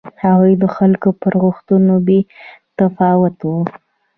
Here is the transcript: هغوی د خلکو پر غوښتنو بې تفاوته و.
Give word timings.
هغوی 0.23 0.53
د 0.61 0.65
خلکو 0.75 1.09
پر 1.21 1.33
غوښتنو 1.43 1.95
بې 2.07 2.19
تفاوته 2.77 3.43
و. 3.51 3.55